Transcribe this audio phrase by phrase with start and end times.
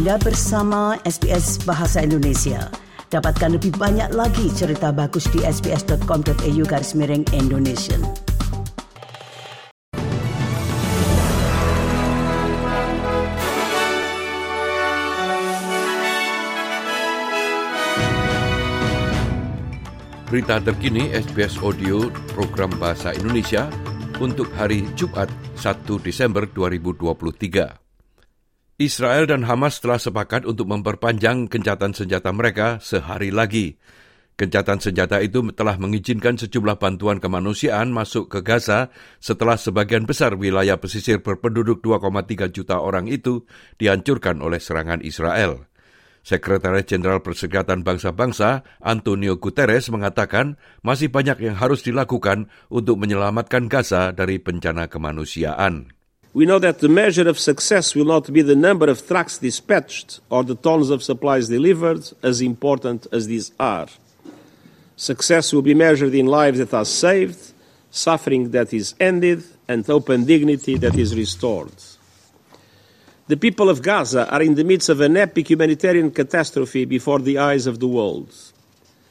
[0.00, 2.72] Anda bersama SBS Bahasa Indonesia.
[3.12, 8.00] Dapatkan lebih banyak lagi cerita bagus di sbs.com.au garis miring Indonesia.
[20.32, 23.68] Berita terkini SBS Audio program Bahasa Indonesia
[24.16, 25.28] untuk hari Jumat
[25.60, 27.79] 1 Desember 2023.
[28.80, 33.76] Israel dan Hamas telah sepakat untuk memperpanjang gencatan senjata mereka sehari lagi.
[34.40, 38.88] Gencatan senjata itu telah mengizinkan sejumlah bantuan kemanusiaan masuk ke Gaza
[39.20, 43.44] setelah sebagian besar wilayah pesisir berpenduduk 2,3 juta orang itu
[43.76, 45.68] dihancurkan oleh serangan Israel.
[46.24, 54.16] Sekretaris Jenderal Perserikatan Bangsa-Bangsa Antonio Guterres mengatakan masih banyak yang harus dilakukan untuk menyelamatkan Gaza
[54.16, 55.99] dari bencana kemanusiaan.
[56.32, 60.20] We know that the measure of success will not be the number of trucks dispatched
[60.30, 63.88] or the tons of supplies delivered, as important as these are.
[64.96, 67.52] Success will be measured in lives that are saved,
[67.90, 71.72] suffering that is ended, and open dignity that is restored.
[73.26, 77.38] The people of Gaza are in the midst of an epic humanitarian catastrophe before the
[77.38, 78.32] eyes of the world.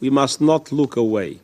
[0.00, 1.40] We must not look away.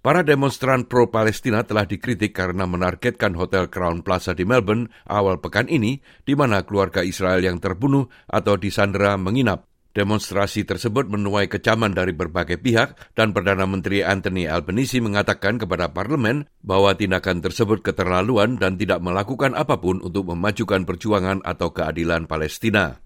[0.00, 6.00] Para demonstran pro-Palestina telah dikritik karena menargetkan Hotel Crown Plaza di Melbourne awal pekan ini,
[6.24, 9.68] di mana keluarga Israel yang terbunuh atau disandera menginap.
[9.92, 16.48] Demonstrasi tersebut menuai kecaman dari berbagai pihak dan Perdana Menteri Anthony Albanese mengatakan kepada parlemen
[16.64, 23.04] bahwa tindakan tersebut keterlaluan dan tidak melakukan apa pun untuk memajukan perjuangan atau keadilan Palestina.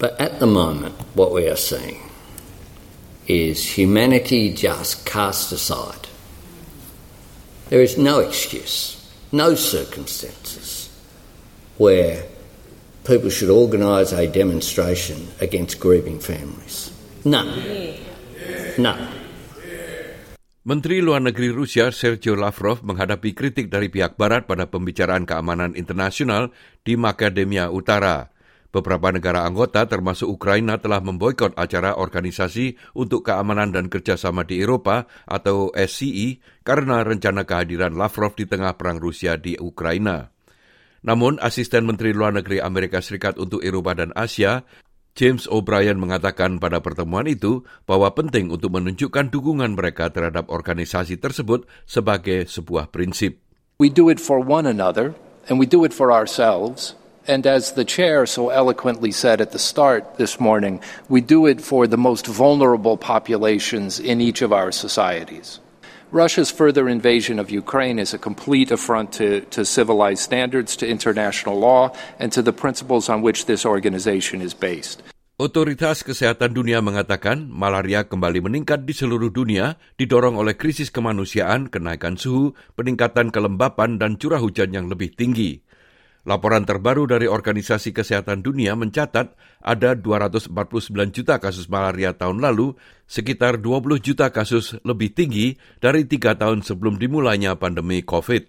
[0.00, 2.00] But at the moment, what we are seeing
[3.28, 6.13] is humanity just cast aside
[7.72, 9.00] There is no excuse,
[9.32, 10.92] no circumstances
[11.80, 12.28] where
[13.08, 16.92] people should organise a demonstration against grieving families.
[17.24, 17.48] None.
[18.76, 19.08] None.
[20.64, 26.52] Menteri Luar Negeri Rusia Sergei Lavrov menghadapi kritik dari pihak Barat pada pembicaraan keamanan internasional
[26.84, 28.33] di Makedonia Utara.
[28.74, 35.06] Beberapa negara anggota termasuk Ukraina telah memboikot acara Organisasi untuk Keamanan dan Kerjasama di Eropa
[35.30, 40.26] atau SCE karena rencana kehadiran Lavrov di tengah perang Rusia di Ukraina.
[41.06, 44.66] Namun, asisten Menteri Luar Negeri Amerika Serikat untuk Eropa dan Asia,
[45.14, 51.70] James O'Brien mengatakan pada pertemuan itu bahwa penting untuk menunjukkan dukungan mereka terhadap organisasi tersebut
[51.86, 53.38] sebagai sebuah prinsip.
[53.78, 55.14] We do it for one another
[55.46, 56.98] and we do it for ourselves.
[57.24, 61.60] And as the chair so eloquently said at the start this morning, we do it
[61.64, 65.60] for the most vulnerable populations in each of our societies.
[66.12, 71.58] Russia's further invasion of Ukraine is a complete affront to, to civilized standards, to international
[71.58, 75.02] law, and to the principles on which this organization is based.
[75.34, 82.14] Otoritas Kesehatan Dunia mengatakan malaria kembali meningkat di seluruh dunia didorong oleh krisis kemanusiaan, kenaikan
[82.14, 85.58] suhu, peningkatan kelembapan, dan curah hujan yang lebih tinggi.
[86.24, 90.56] Laporan terbaru dari Organisasi Kesehatan Dunia mencatat ada 249
[91.12, 96.96] juta kasus malaria tahun lalu, sekitar 20 juta kasus lebih tinggi dari tiga tahun sebelum
[96.96, 98.40] dimulainya pandemi COVID.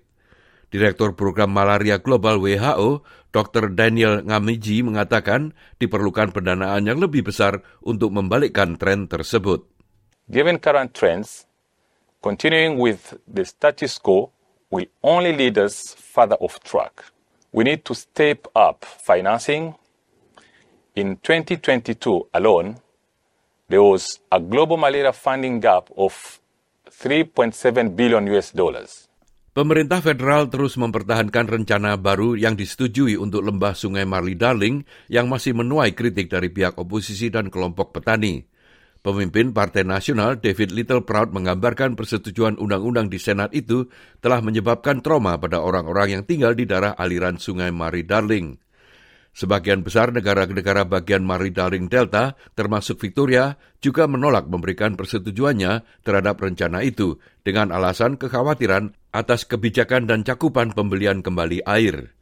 [0.72, 3.04] Direktur Program Malaria Global WHO,
[3.36, 3.76] Dr.
[3.76, 9.68] Daniel Ngamiji mengatakan diperlukan pendanaan yang lebih besar untuk membalikkan tren tersebut.
[10.32, 11.44] Given current trends,
[12.24, 14.32] continuing with the status quo
[14.72, 17.15] will only lead us further off track.
[17.56, 19.80] We need to step up financing.
[21.00, 22.84] In 2022 alone,
[23.72, 26.44] there was a global malaria funding gap of
[26.92, 28.28] 3.7 billion.
[29.56, 35.56] Pemerintah federal terus mempertahankan rencana baru yang disetujui untuk lembah Sungai Marli Darling yang masih
[35.56, 38.44] menuai kritik dari pihak oposisi dan kelompok petani.
[39.06, 43.86] Pemimpin Partai Nasional David Littleproud menggambarkan persetujuan undang-undang di Senat itu
[44.18, 48.58] telah menyebabkan trauma pada orang-orang yang tinggal di daerah aliran sungai Mari Darling.
[49.30, 56.82] Sebagian besar negara-negara bagian Mari Darling Delta, termasuk Victoria, juga menolak memberikan persetujuannya terhadap rencana
[56.82, 62.18] itu dengan alasan kekhawatiran atas kebijakan dan cakupan pembelian kembali air.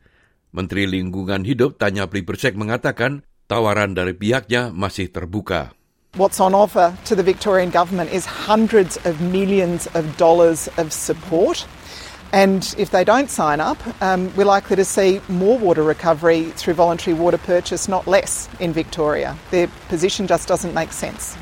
[0.51, 5.79] Menteri Lingkungan Hidup Tanya Plibersek mengatakan tawaran dari pihaknya masih terbuka.
[6.13, 11.65] What's on offer to the Victorian Government is hundreds of millions of dollars of support.
[12.29, 16.77] And if they don't sign up, um, we're likely to see more water recovery through
[16.77, 19.33] voluntary water purchase, not less, in Victoria.
[19.49, 21.33] Their position just doesn't make sense.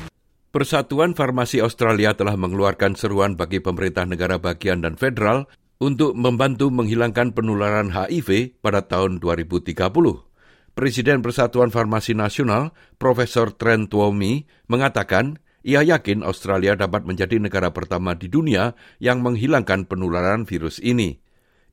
[0.56, 5.52] Persatuan Farmasi Australia telah mengeluarkan seruan bagi pemerintah negara bagian dan federal
[5.84, 10.31] untuk membantu menghilangkan penularan HIV pada tahun 2030.
[10.72, 18.16] Presiden Persatuan Farmasi Nasional, Profesor Trent Tuomi, mengatakan ia yakin Australia dapat menjadi negara pertama
[18.16, 21.20] di dunia yang menghilangkan penularan virus ini.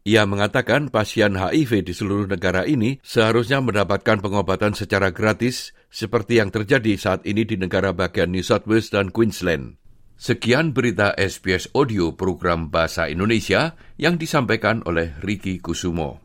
[0.04, 6.52] Ia mengatakan pasien HIV di seluruh negara ini seharusnya mendapatkan pengobatan secara gratis seperti yang
[6.52, 9.80] terjadi saat ini di negara bagian New South Wales dan Queensland.
[10.20, 16.20] Sekian berita SBS Audio program Bahasa Indonesia yang disampaikan oleh Riki Kusumo.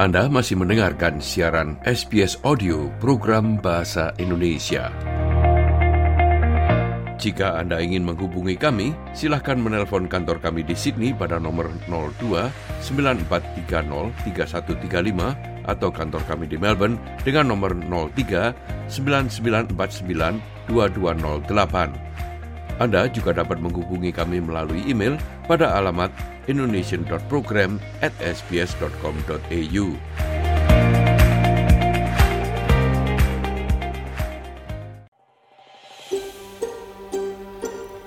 [0.00, 4.88] Anda masih mendengarkan siaran SBS Audio program Bahasa Indonesia.
[7.20, 12.16] Jika Anda ingin menghubungi kami, silahkan menelpon kantor kami di Sydney pada nomor 02
[12.80, 22.80] 9430 3135 atau kantor kami di Melbourne dengan nomor 03 9949 2208.
[22.80, 26.08] Anda juga dapat menghubungi kami melalui email pada alamat
[26.50, 29.86] indonesian.program at sbs.com.au.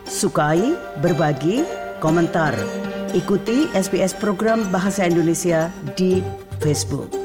[0.04, 1.64] Sukai, berbagi,
[2.04, 2.56] komentar.
[3.16, 6.24] Ikuti SBS program Bahasa Indonesia di
[6.64, 7.23] Facebook.